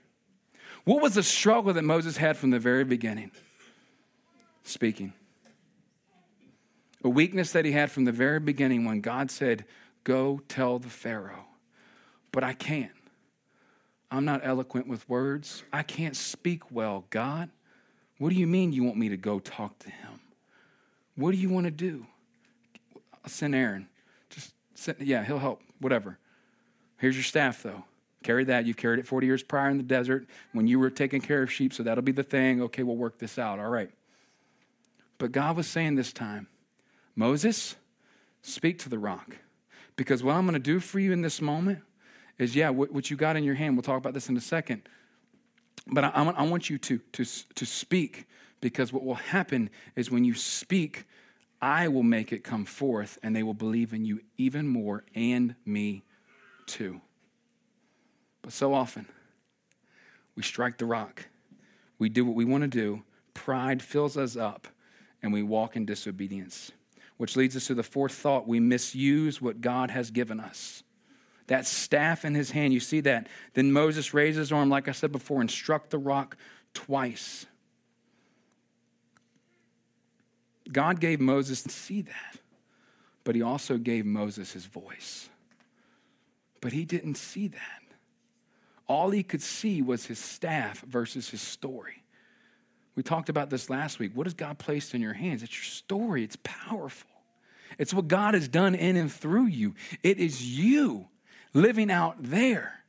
[0.83, 3.31] What was the struggle that Moses had from the very beginning?
[4.63, 5.13] Speaking.
[7.03, 9.65] A weakness that he had from the very beginning when God said,
[10.03, 11.45] Go tell the Pharaoh.
[12.31, 12.91] But I can't.
[14.11, 15.63] I'm not eloquent with words.
[15.71, 17.49] I can't speak well, God.
[18.17, 20.19] What do you mean you want me to go talk to him?
[21.15, 22.05] What do you want to do?
[23.23, 23.87] I'll send Aaron.
[24.99, 26.17] Yeah, he'll help, whatever.
[26.97, 27.83] Here's your staff, though.
[28.23, 28.65] Carry that.
[28.65, 31.51] You've carried it 40 years prior in the desert when you were taking care of
[31.51, 32.61] sheep, so that'll be the thing.
[32.63, 33.59] Okay, we'll work this out.
[33.59, 33.91] All right.
[35.17, 36.47] But God was saying this time,
[37.15, 37.75] Moses,
[38.41, 39.37] speak to the rock.
[39.95, 41.79] Because what I'm going to do for you in this moment
[42.37, 44.41] is yeah, what, what, you got in your hand, we'll talk about this in a
[44.41, 44.81] second.
[45.87, 48.25] But I, I, want you to, to, to speak
[48.61, 51.05] because what will happen is when you speak,
[51.61, 55.55] I will make it come forth and they will believe in you even more and
[55.65, 56.03] me
[56.65, 57.01] too.
[58.41, 59.07] But so often,
[60.35, 61.27] we strike the rock.
[61.97, 63.03] We do what we want to do.
[63.33, 64.67] Pride fills us up
[65.21, 66.71] and we walk in disobedience,
[67.17, 70.83] which leads us to the fourth thought we misuse what God has given us
[71.49, 72.73] that staff in his hand.
[72.73, 73.27] You see that.
[73.53, 76.37] Then Moses raised his arm, like I said before, and struck the rock
[76.73, 77.45] twice.
[80.71, 82.37] God gave Moses to see that,
[83.23, 85.29] but he also gave Moses his voice.
[86.61, 87.81] But he didn't see that.
[88.87, 92.03] All he could see was his staff versus his story.
[92.95, 94.11] We talked about this last week.
[94.15, 95.43] What has God placed in your hands?
[95.43, 97.09] It's your story, it's powerful.
[97.77, 99.75] It's what God has done in and through you.
[100.03, 101.07] It is you
[101.53, 102.83] living out there.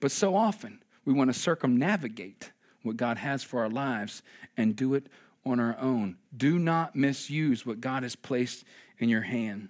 [0.00, 2.50] But so often, we want to circumnavigate
[2.82, 4.22] what God has for our lives
[4.56, 5.06] and do it
[5.44, 6.16] on our own.
[6.36, 8.64] Do not misuse what God has placed
[8.98, 9.68] in your hand.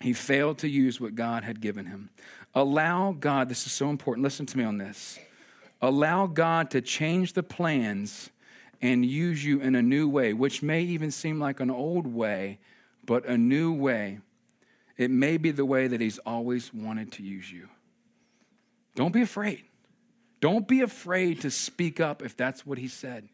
[0.00, 2.10] He failed to use what God had given him.
[2.54, 5.18] Allow God, this is so important, listen to me on this.
[5.80, 8.30] Allow God to change the plans
[8.80, 12.58] and use you in a new way, which may even seem like an old way,
[13.06, 14.18] but a new way
[14.96, 17.68] it may be the way that He's always wanted to use you.
[18.94, 19.64] Don't be afraid.
[20.40, 23.28] Don't be afraid to speak up if that's what He said.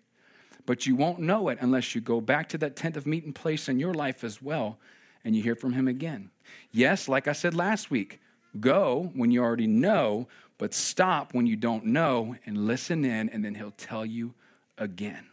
[0.69, 3.71] But you won't know it unless you go back to that tent of meeting place
[3.71, 4.79] in your life as well
[5.25, 6.29] and you hear from Him again.
[6.71, 8.21] Yes, like I said last week,
[8.61, 10.29] go when you already know,
[10.59, 14.35] but stop when you don't know and listen in, and then He'll tell you
[14.77, 15.25] again.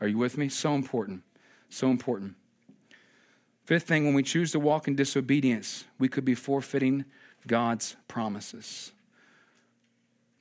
[0.00, 0.48] Are you with me?
[0.48, 1.22] So important.
[1.68, 2.34] So important.
[3.64, 7.04] Fifth thing, when we choose to walk in disobedience, we could be forfeiting
[7.46, 8.90] God's promises.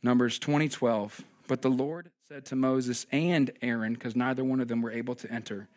[0.01, 1.21] Numbers 2012.
[1.47, 5.15] But the Lord said to Moses and Aaron, because neither one of them were able
[5.15, 5.67] to enter,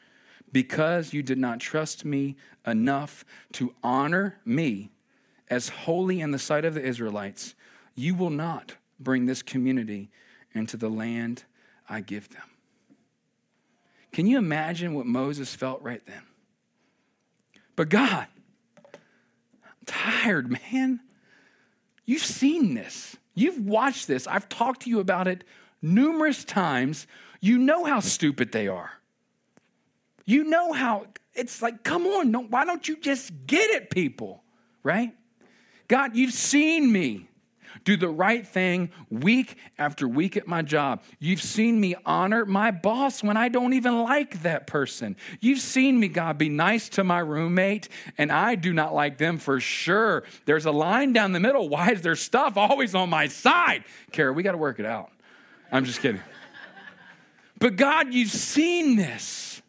[0.52, 4.92] because you did not trust me enough to honor me
[5.50, 7.56] as holy in the sight of the Israelites,
[7.96, 10.12] you will not bring this community
[10.54, 11.42] into the land
[11.88, 12.48] I give them.
[14.12, 16.22] Can you imagine what Moses felt right then?
[17.74, 18.28] But God,
[18.78, 18.92] I'm
[19.86, 21.00] tired, man.
[22.04, 23.16] You've seen this.
[23.34, 24.28] You've watched this.
[24.28, 25.42] I've talked to you about it
[25.84, 27.06] numerous times.
[27.40, 28.90] You know how stupid they are.
[30.24, 34.42] You know how it's like, come on, why don't you just get it, people?
[34.82, 35.12] Right?
[35.88, 37.28] God, you've seen me
[37.84, 41.02] do the right thing week after week at my job.
[41.18, 45.16] You've seen me honor my boss when I don't even like that person.
[45.40, 49.38] You've seen me, God, be nice to my roommate, and I do not like them
[49.38, 50.24] for sure.
[50.46, 51.68] There's a line down the middle.
[51.68, 53.84] Why is there stuff always on my side?
[54.12, 55.10] Kara, we got to work it out.
[55.72, 56.22] I'm just kidding.
[57.58, 59.62] But God, you've seen this.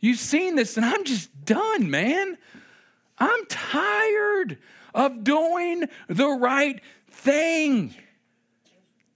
[0.00, 2.36] You've seen this, and I'm just done, man.
[3.18, 4.58] I'm tired
[4.94, 6.80] of doing the right
[7.10, 7.94] thing.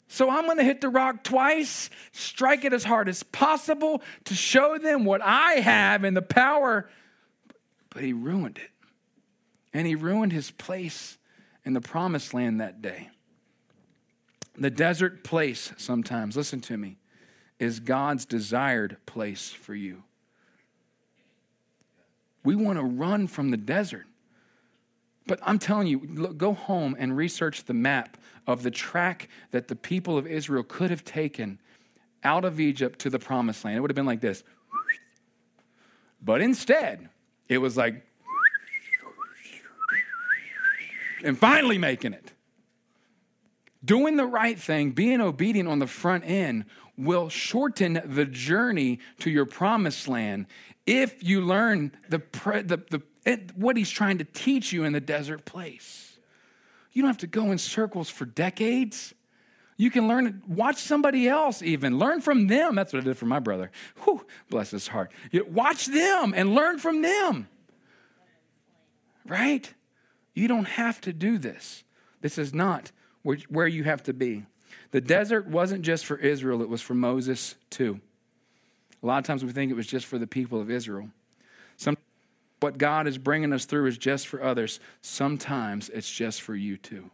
[0.08, 4.34] So I'm going to hit the rock twice, strike it as hard as possible to
[4.34, 6.88] show them what I have and the power.
[7.90, 8.70] But he ruined it.
[9.74, 11.18] And he ruined his place
[11.64, 13.10] in the promised land that day.
[14.58, 16.98] The desert place, sometimes, listen to me,
[17.60, 20.02] is God's desired place for you.
[22.44, 24.06] We want to run from the desert.
[25.26, 28.16] But I'm telling you, look, go home and research the map
[28.46, 31.60] of the track that the people of Israel could have taken
[32.24, 33.76] out of Egypt to the promised land.
[33.76, 34.42] It would have been like this.
[36.20, 37.10] But instead,
[37.48, 38.04] it was like,
[41.22, 42.32] and finally making it.
[43.88, 46.66] Doing the right thing, being obedient on the front end,
[46.98, 50.44] will shorten the journey to your promised land
[50.84, 55.46] if you learn the, the, the, what he's trying to teach you in the desert
[55.46, 56.18] place.
[56.92, 59.14] You don't have to go in circles for decades.
[59.78, 61.98] You can learn, watch somebody else even.
[61.98, 62.74] Learn from them.
[62.74, 63.70] That's what I did for my brother.
[64.04, 65.12] Whew, bless his heart.
[65.32, 67.48] Watch them and learn from them.
[69.26, 69.72] Right?
[70.34, 71.84] You don't have to do this.
[72.20, 72.92] This is not
[73.48, 74.44] where you have to be.
[74.90, 78.00] The desert wasn't just for Israel, it was for Moses too.
[79.02, 81.08] A lot of times we think it was just for the people of Israel.
[81.76, 81.96] Some,
[82.60, 84.80] what God is bringing us through is just for others.
[85.02, 87.10] Sometimes it's just for you too.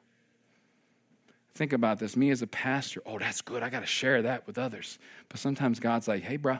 [1.54, 2.16] Think about this.
[2.16, 3.62] Me as a pastor, oh, that's good.
[3.62, 4.98] I got to share that with others.
[5.28, 6.58] But sometimes God's like, hey, bro,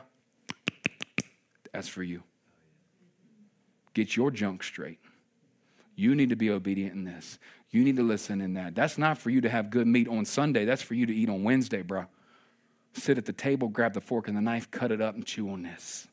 [1.73, 2.23] that's for you.
[3.93, 4.99] Get your junk straight.
[5.95, 7.39] You need to be obedient in this.
[7.75, 8.73] You need to listen in that.
[8.73, 10.65] That's not for you to have good meat on Sunday.
[10.65, 12.05] That's for you to eat on Wednesday, bro
[12.97, 15.49] sit at the table, grab the fork and the knife, cut it up, and chew
[15.49, 16.07] on this.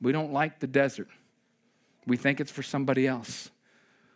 [0.00, 1.08] We don't like the desert.
[2.06, 3.50] We think it's for somebody else.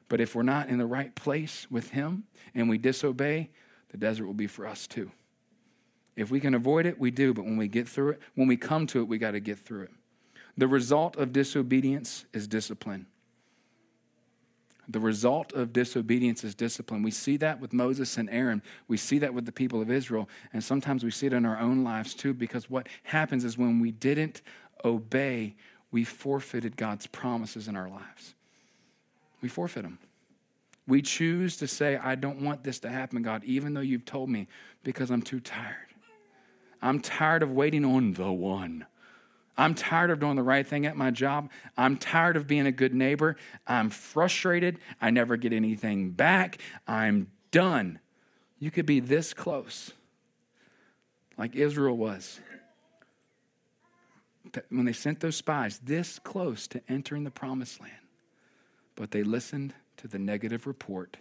[0.09, 3.51] But if we're not in the right place with Him and we disobey,
[3.91, 5.11] the desert will be for us too.
[6.17, 7.35] If we can avoid it, we do.
[7.35, 9.59] But when we get through it, when we come to it, we got to get
[9.59, 9.91] through it.
[10.57, 13.07] The result of disobedience is discipline.
[14.89, 17.03] The result of disobedience is discipline.
[17.03, 18.63] We see that with Moses and Aaron.
[18.87, 20.29] We see that with the people of Israel.
[20.53, 23.81] And sometimes we see it in our own lives too, because what happens is when
[23.81, 24.43] we didn't
[24.85, 25.57] obey,
[25.91, 28.35] we forfeited God's promises in our lives.
[29.41, 29.99] We forfeit them.
[30.87, 34.31] We choose to say, I don't want this to happen, God, even though you've told
[34.31, 34.47] me,
[34.85, 35.75] because I'm too tired.
[36.81, 38.87] I'm tired of waiting on the one.
[39.59, 41.51] I'm tired of doing the right thing at my job.
[41.77, 43.37] I'm tired of being a good neighbor.
[43.67, 44.79] I'm frustrated.
[45.01, 46.59] I never get anything back.
[46.87, 47.99] I'm done.
[48.59, 49.93] You could be this close,
[51.39, 52.41] like Israel was.
[54.71, 57.93] When they sent those spies, this close to entering the promised land.
[58.95, 61.19] But they listened to the negative report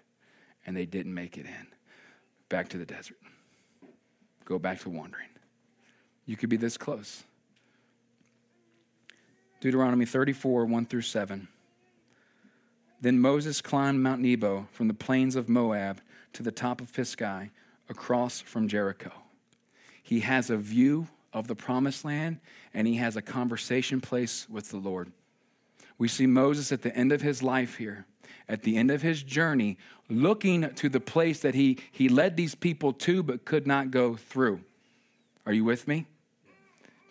[0.65, 1.67] and they didn't make it in.
[2.49, 3.17] Back to the desert.
[4.45, 5.29] Go back to wandering.
[6.25, 7.23] You could be this close.
[9.65, 11.47] Deuteronomy 34, 1 through 7.
[13.01, 16.01] Then Moses climbed Mount Nebo from the plains of Moab
[16.33, 17.49] to the top of Pisgah
[17.89, 19.11] across from Jericho.
[20.03, 22.41] He has a view of the promised land
[22.75, 25.11] and he has a conversation place with the Lord.
[25.97, 28.05] We see Moses at the end of his life here,
[28.47, 29.79] at the end of his journey,
[30.11, 34.15] looking to the place that he, he led these people to but could not go
[34.15, 34.59] through.
[35.43, 36.05] Are you with me?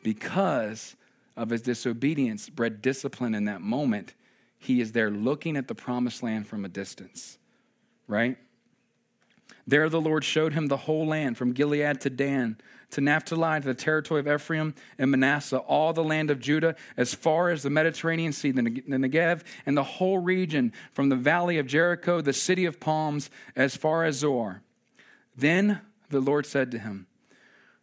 [0.04, 0.94] Because
[1.36, 4.14] of his disobedience bred discipline in that moment,
[4.58, 7.38] he is there looking at the promised land from a distance,
[8.06, 8.38] right?
[9.66, 12.58] There the Lord showed him the whole land from Gilead to Dan,
[12.90, 17.14] to Naphtali, to the territory of Ephraim and Manasseh, all the land of Judah, as
[17.14, 21.66] far as the Mediterranean Sea, the Negev, and the whole region from the valley of
[21.66, 24.62] Jericho, the city of palms, as far as Zoar.
[25.34, 27.06] Then the Lord said to him,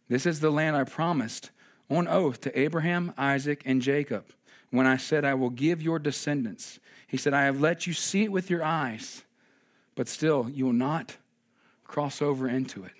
[0.08, 1.50] This is the land I promised
[1.96, 4.24] on oath to Abraham, Isaac, and Jacob
[4.70, 6.80] when I said, I will give your descendants.
[7.06, 9.22] He said, I have let you see it with your eyes,
[9.94, 11.16] but still you will not
[11.84, 12.92] cross over into it.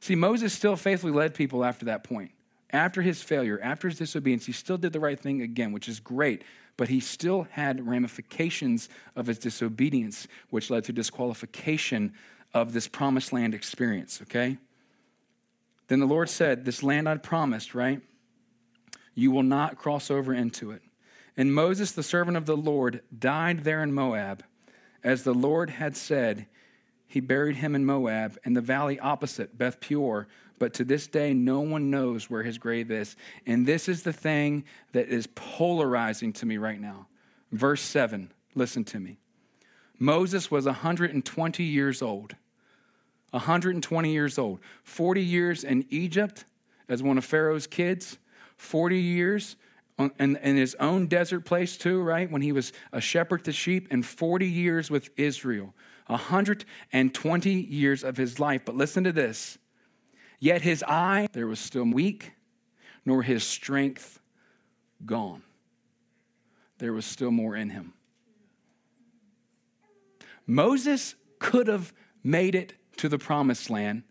[0.00, 2.30] See, Moses still faithfully led people after that point.
[2.70, 6.00] After his failure, after his disobedience, he still did the right thing again, which is
[6.00, 6.42] great,
[6.76, 12.14] but he still had ramifications of his disobedience, which led to disqualification
[12.54, 14.56] of this promised land experience, okay?
[15.88, 18.00] Then the Lord said, This land I'd promised, right?
[19.14, 20.82] You will not cross over into it.
[21.36, 24.42] And Moses, the servant of the Lord, died there in Moab.
[25.04, 26.46] As the Lord had said,
[27.06, 30.26] he buried him in Moab in the valley opposite Beth Peor.
[30.58, 33.16] But to this day, no one knows where his grave is.
[33.46, 37.06] And this is the thing that is polarizing to me right now.
[37.52, 39.18] Verse 7, listen to me.
[39.98, 42.34] Moses was 120 years old.
[43.36, 44.60] 120 years old.
[44.84, 46.44] 40 years in Egypt
[46.88, 48.18] as one of Pharaoh's kids.
[48.56, 49.56] 40 years
[49.98, 52.30] in, in his own desert place, too, right?
[52.30, 55.74] When he was a shepherd to sheep, and 40 years with Israel.
[56.06, 58.62] 120 years of his life.
[58.64, 59.58] But listen to this.
[60.38, 62.32] Yet his eye, there was still weak,
[63.04, 64.20] nor his strength
[65.04, 65.42] gone.
[66.78, 67.94] There was still more in him.
[70.46, 74.02] Moses could have made it to the promised land,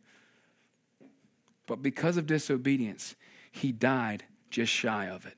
[1.65, 3.15] but because of disobedience,
[3.52, 5.38] he died just shy of it,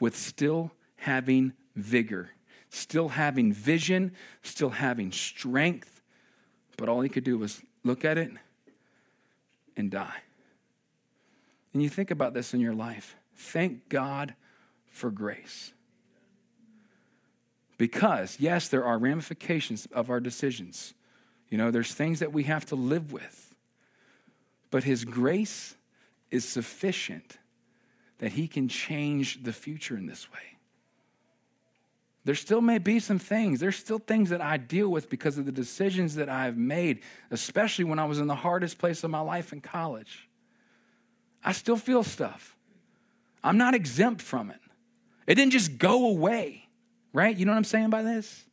[0.00, 2.30] with still having vigor,
[2.70, 6.02] still having vision, still having strength,
[6.76, 8.30] but all he could do was look at it
[9.76, 10.22] and die.
[11.72, 13.16] And you think about this in your life.
[13.36, 14.34] Thank God
[14.86, 15.72] for grace.
[17.76, 20.94] Because, yes, there are ramifications of our decisions.
[21.50, 23.54] You know, there's things that we have to live with.
[24.70, 25.74] But His grace
[26.30, 27.38] is sufficient
[28.18, 30.38] that He can change the future in this way.
[32.24, 33.60] There still may be some things.
[33.60, 37.84] There's still things that I deal with because of the decisions that I've made, especially
[37.84, 40.28] when I was in the hardest place of my life in college.
[41.42, 42.54] I still feel stuff.
[43.42, 44.60] I'm not exempt from it.
[45.26, 46.68] It didn't just go away.
[47.14, 47.34] Right?
[47.34, 48.44] You know what I'm saying by this?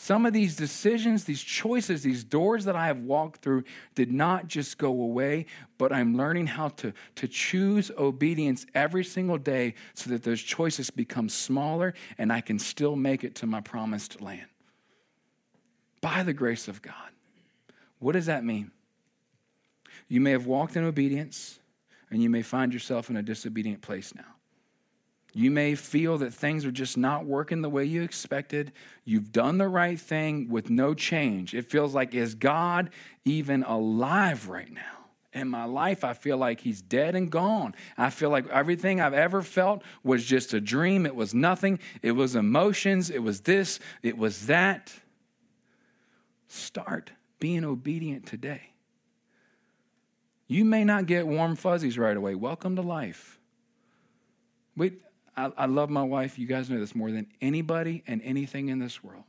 [0.00, 3.64] Some of these decisions, these choices, these doors that I have walked through
[3.96, 9.38] did not just go away, but I'm learning how to, to choose obedience every single
[9.38, 13.60] day so that those choices become smaller and I can still make it to my
[13.60, 14.46] promised land.
[16.00, 16.94] By the grace of God.
[17.98, 18.70] What does that mean?
[20.06, 21.58] You may have walked in obedience
[22.08, 24.37] and you may find yourself in a disobedient place now.
[25.34, 28.72] You may feel that things are just not working the way you expected.
[29.04, 31.54] You've done the right thing with no change.
[31.54, 32.90] It feels like, is God
[33.24, 34.80] even alive right now?
[35.34, 37.74] In my life, I feel like he's dead and gone.
[37.98, 41.04] I feel like everything I've ever felt was just a dream.
[41.04, 41.78] It was nothing.
[42.02, 43.10] It was emotions.
[43.10, 43.78] It was this.
[44.02, 44.92] It was that.
[46.48, 48.72] Start being obedient today.
[50.48, 52.34] You may not get warm fuzzies right away.
[52.34, 53.38] Welcome to life.
[54.74, 55.02] Wait,
[55.38, 56.36] I, I love my wife.
[56.36, 59.22] You guys know this more than anybody and anything in this world.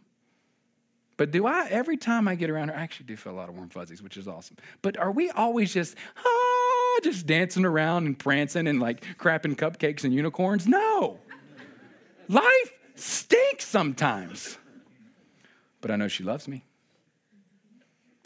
[1.17, 3.47] But do I, every time I get around her, I actually do feel a lot
[3.47, 4.57] of warm fuzzies, which is awesome.
[4.81, 5.95] But are we always just,
[6.25, 10.67] ah, just dancing around and prancing and like crapping cupcakes and unicorns?
[10.67, 11.19] No.
[12.27, 14.57] Life stinks sometimes.
[15.81, 16.63] But I know she loves me.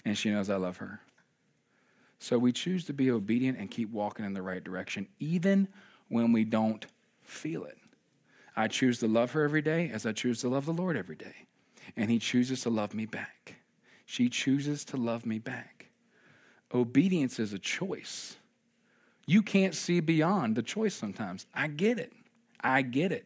[0.05, 1.01] And she knows I love her.
[2.19, 5.67] So we choose to be obedient and keep walking in the right direction, even
[6.07, 6.85] when we don't
[7.23, 7.77] feel it.
[8.55, 11.15] I choose to love her every day as I choose to love the Lord every
[11.15, 11.47] day.
[11.97, 13.55] And He chooses to love me back.
[14.05, 15.87] She chooses to love me back.
[16.73, 18.35] Obedience is a choice.
[19.25, 21.45] You can't see beyond the choice sometimes.
[21.53, 22.13] I get it.
[22.61, 23.25] I get it.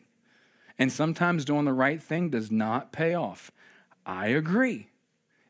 [0.77, 3.51] And sometimes doing the right thing does not pay off.
[4.05, 4.89] I agree.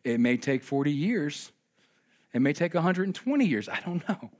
[0.03, 1.51] It may take 40 years,
[2.33, 3.67] it may take 120 years.
[3.67, 4.31] I don't know.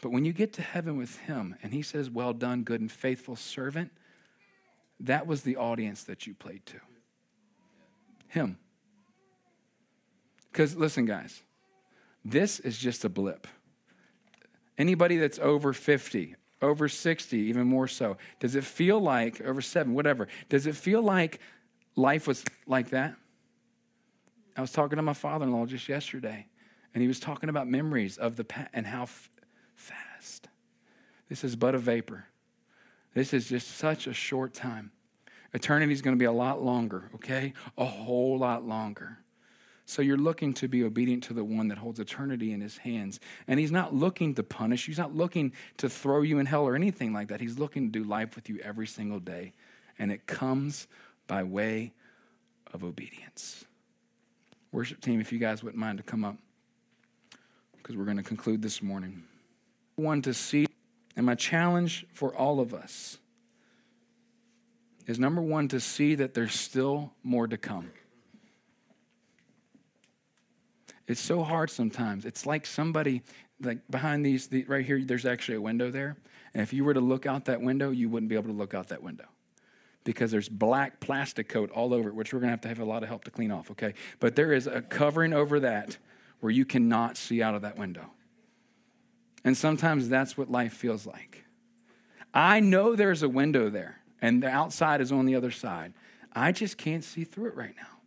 [0.00, 2.90] But when you get to heaven with him and he says, Well done, good and
[2.90, 3.90] faithful servant,
[5.00, 6.76] that was the audience that you played to.
[8.28, 8.58] Him.
[10.52, 11.42] Because listen, guys,
[12.24, 13.46] this is just a blip.
[14.76, 19.94] Anybody that's over 50, over 60, even more so, does it feel like, over seven,
[19.94, 21.40] whatever, does it feel like
[21.96, 23.14] life was like that?
[24.56, 26.46] I was talking to my father in law just yesterday,
[26.94, 29.08] and he was talking about memories of the past and how
[29.78, 30.48] fast.
[31.28, 32.26] This is but a vapor.
[33.14, 34.90] This is just such a short time.
[35.54, 37.54] Eternity is going to be a lot longer, okay?
[37.78, 39.18] A whole lot longer.
[39.86, 43.20] So you're looking to be obedient to the one that holds eternity in his hands.
[43.46, 46.64] And he's not looking to punish you, he's not looking to throw you in hell
[46.64, 47.40] or anything like that.
[47.40, 49.54] He's looking to do life with you every single day.
[49.98, 50.86] And it comes
[51.26, 51.94] by way
[52.74, 53.64] of obedience.
[54.70, 56.36] Worship team, if you guys wouldn't mind to come up,
[57.78, 59.22] because we're going to conclude this morning
[59.98, 60.66] one to see,
[61.16, 63.18] and my challenge for all of us
[65.06, 67.90] is number one, to see that there's still more to come.
[71.06, 72.26] It's so hard sometimes.
[72.26, 73.22] It's like somebody,
[73.62, 76.18] like behind these, the, right here, there's actually a window there.
[76.52, 78.74] And if you were to look out that window, you wouldn't be able to look
[78.74, 79.24] out that window
[80.04, 82.78] because there's black plastic coat all over it, which we're going to have to have
[82.78, 83.94] a lot of help to clean off, okay?
[84.20, 85.96] But there is a covering over that
[86.40, 88.10] where you cannot see out of that window.
[89.44, 91.44] And sometimes that's what life feels like.
[92.34, 95.94] I know there's a window there, and the outside is on the other side.
[96.32, 97.98] I just can't see through it right now.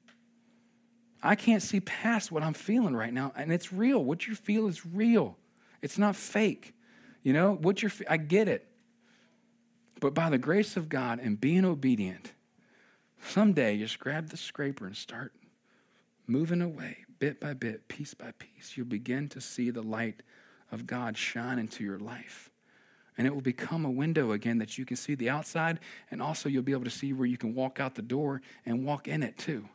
[1.24, 4.04] I can't see past what I'm feeling right now, and it's real.
[4.04, 5.38] What you feel is real.
[5.82, 6.74] It's not fake.
[7.24, 8.68] You know, what you're I get it.
[10.00, 12.34] But by the grace of God and being obedient,
[13.24, 15.34] someday you just grab the scraper and start
[16.26, 18.76] moving away bit by bit, piece by piece.
[18.76, 20.24] You'll begin to see the light
[20.72, 22.50] of God shine into your life.
[23.18, 26.50] And it will become a window again that you can see the outside, and also
[26.50, 29.22] you'll be able to see where you can walk out the door and walk in
[29.22, 29.68] it too.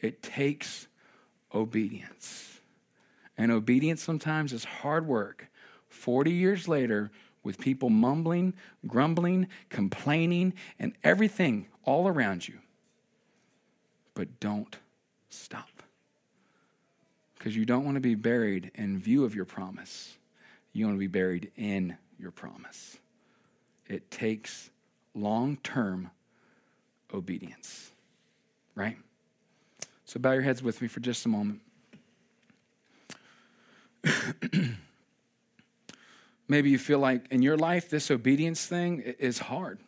[0.00, 0.88] It takes
[1.54, 2.58] obedience.
[3.36, 5.48] And obedience sometimes is hard work.
[5.88, 7.10] 40 years later,
[7.42, 8.54] with people mumbling,
[8.86, 12.58] grumbling, complaining, and everything all around you.
[14.14, 14.76] But don't
[15.28, 15.71] stop.
[17.42, 20.16] Because you don't want to be buried in view of your promise.
[20.72, 22.98] You want to be buried in your promise.
[23.88, 24.70] It takes
[25.12, 26.12] long term
[27.12, 27.90] obedience,
[28.76, 28.96] right?
[30.04, 31.62] So bow your heads with me for just a moment.
[36.46, 39.80] Maybe you feel like in your life, this obedience thing is hard.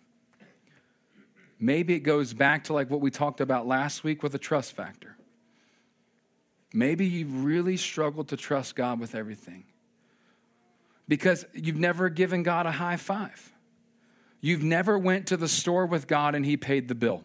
[1.61, 4.73] Maybe it goes back to like what we talked about last week with the trust
[4.73, 5.15] factor.
[6.75, 9.65] Maybe you've really struggled to trust God with everything
[11.07, 13.53] because you've never given God a high five.
[14.41, 17.25] You've never went to the store with God and he paid the bill.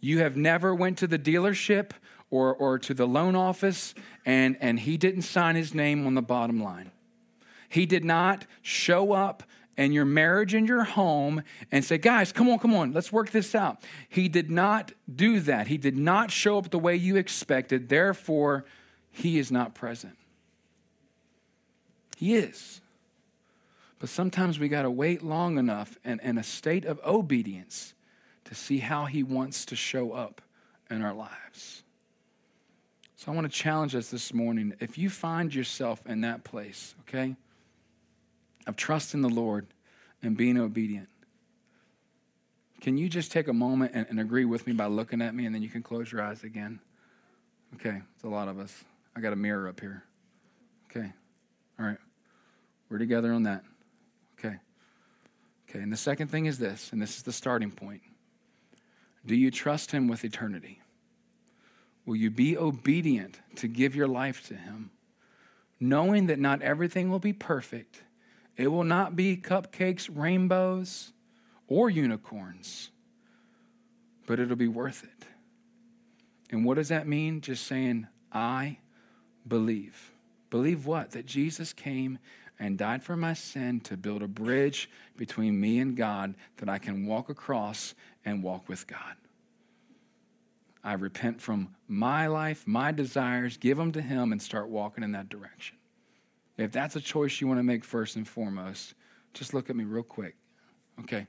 [0.00, 1.92] You have never went to the dealership
[2.30, 3.94] or, or to the loan office
[4.26, 6.92] and, and he didn't sign his name on the bottom line.
[7.70, 9.42] He did not show up
[9.78, 13.30] in your marriage and your home and say, guys, come on, come on, let's work
[13.30, 13.80] this out.
[14.08, 15.68] He did not do that.
[15.68, 17.88] He did not show up the way you expected.
[17.88, 18.66] Therefore,
[19.10, 20.18] he is not present.
[22.16, 22.80] He is.
[24.00, 27.94] But sometimes we got to wait long enough and in a state of obedience
[28.46, 30.42] to see how he wants to show up
[30.90, 31.84] in our lives.
[33.16, 34.74] So I want to challenge us this morning.
[34.80, 37.36] If you find yourself in that place, okay?
[38.68, 39.66] Of trusting the Lord
[40.22, 41.08] and being obedient.
[42.80, 45.46] Can you just take a moment and, and, agree with me by looking at me
[45.46, 46.78] and then you can close your eyes again?
[47.74, 48.84] Okay, it's a lot of us.
[49.16, 50.04] I got a mirror up here.
[50.90, 51.10] Okay,
[51.80, 51.98] all right.
[52.88, 53.64] We're together on that.
[54.38, 54.56] Okay.
[55.68, 58.02] Okay, and the second thing is this, and this is the starting point.
[59.26, 60.80] Do you trust Him with eternity?
[62.06, 64.90] Will you be obedient to give your life to Him,
[65.80, 68.02] knowing that not everything will be perfect?
[68.58, 71.12] It will not be cupcakes, rainbows,
[71.68, 72.90] or unicorns,
[74.26, 75.26] but it'll be worth it.
[76.50, 77.40] And what does that mean?
[77.40, 78.78] Just saying, I
[79.46, 80.12] believe.
[80.50, 81.12] Believe what?
[81.12, 82.18] That Jesus came
[82.58, 86.78] and died for my sin to build a bridge between me and God that I
[86.78, 87.94] can walk across
[88.24, 89.14] and walk with God.
[90.82, 95.12] I repent from my life, my desires, give them to Him, and start walking in
[95.12, 95.77] that direction.
[96.58, 98.94] If that's a choice you want to make first and foremost,
[99.32, 100.34] just look at me real quick.
[101.00, 101.26] Okay.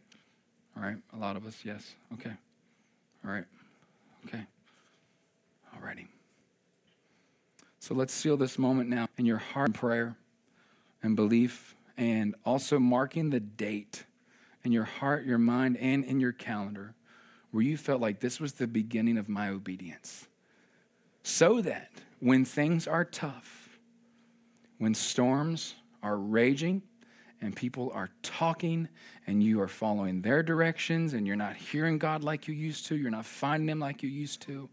[0.76, 0.98] All right.
[1.16, 1.96] A lot of us, yes.
[2.14, 2.32] Okay.
[3.24, 3.46] All right.
[4.28, 4.44] Okay.
[5.74, 6.08] All righty.
[7.80, 10.18] So let's seal this moment now in your heart and prayer
[11.02, 14.04] and belief, and also marking the date
[14.64, 16.94] in your heart, your mind, and in your calendar
[17.52, 20.28] where you felt like this was the beginning of my obedience.
[21.24, 23.59] So that when things are tough,
[24.80, 26.82] when storms are raging
[27.42, 28.90] and people are talking
[29.28, 32.96] and you are following their directions and you're not hearing God like you used to,
[32.96, 34.68] you're not finding Him like you used to,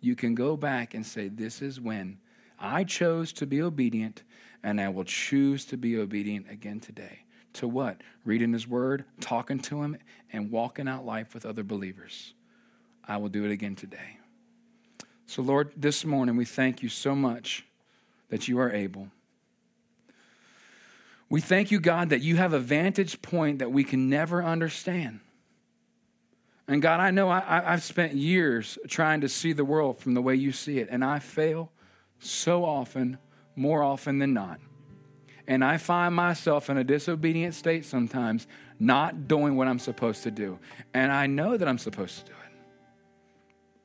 [0.00, 2.18] you can go back and say, This is when
[2.60, 4.22] I chose to be obedient
[4.62, 7.20] and I will choose to be obedient again today.
[7.54, 8.00] To what?
[8.24, 9.96] Reading His Word, talking to Him,
[10.32, 12.34] and walking out life with other believers.
[13.06, 14.18] I will do it again today.
[15.26, 17.64] So, Lord, this morning we thank you so much
[18.28, 19.08] that you are able.
[21.32, 25.20] We thank you, God, that you have a vantage point that we can never understand.
[26.68, 30.20] And God, I know I, have spent years trying to see the world from the
[30.20, 31.72] way you see it, and I fail
[32.18, 33.16] so often,
[33.56, 34.60] more often than not.
[35.48, 38.46] And I find myself in a disobedient state sometimes,
[38.78, 40.58] not doing what I'm supposed to do.
[40.92, 42.42] And I know that I'm supposed to do it.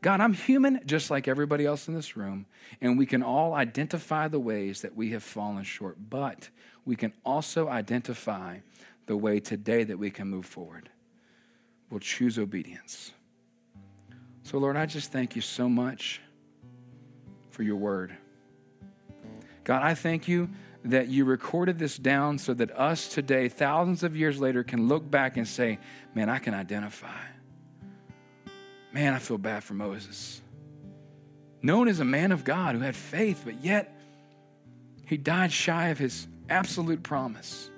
[0.02, 2.46] God, I'm human just like everybody else in this room,
[2.82, 6.50] and we can all identify the ways that we have fallen short, but
[6.88, 8.60] we can also identify
[9.08, 10.90] the way today that we can move forward.
[11.90, 13.12] We'll choose obedience.
[14.44, 16.22] So, Lord, I just thank you so much
[17.50, 18.16] for your word.
[19.66, 20.50] God, I thank you
[20.86, 25.12] that you recorded this down so that us today, thousands of years later, can look
[25.12, 25.80] back and say,
[26.16, 27.22] man, I can identify.
[28.94, 30.42] Man, I feel bad for Moses.
[31.62, 33.94] Known as a man of God who had faith, but yet
[35.06, 37.70] he died shy of his absolute promise.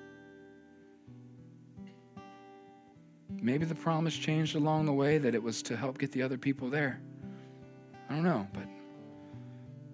[3.42, 6.38] Maybe the promise changed along the way that it was to help get the other
[6.38, 7.00] people there.
[8.10, 8.64] I don't know, but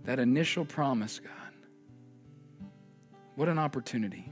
[0.05, 1.31] that initial promise, God,
[3.35, 4.31] what an opportunity.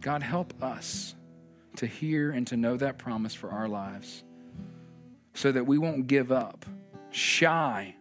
[0.00, 1.14] God, help us
[1.76, 4.22] to hear and to know that promise for our lives
[5.34, 6.64] so that we won't give up
[7.10, 7.94] shy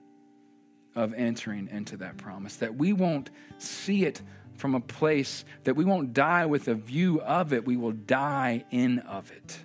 [0.95, 4.21] of entering into that promise, that we won't see it
[4.57, 8.65] from a place that we won't die with a view of it, we will die
[8.71, 9.59] in of it.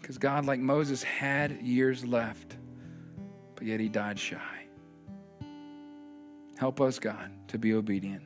[0.00, 2.56] Because God, like Moses, had years left,
[3.54, 4.38] but yet he died shy.
[6.58, 8.22] Help us, God, to be obedient.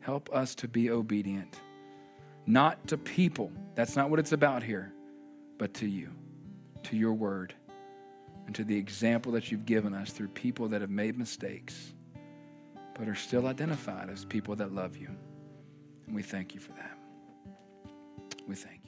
[0.00, 1.60] Help us to be obedient.
[2.46, 3.50] Not to people.
[3.74, 4.92] That's not what it's about here,
[5.58, 6.10] but to you,
[6.84, 7.54] to your word,
[8.46, 11.94] and to the example that you've given us through people that have made mistakes
[13.00, 15.08] but are still identified as people that love you.
[16.06, 16.98] And we thank you for that.
[18.46, 18.79] We thank you.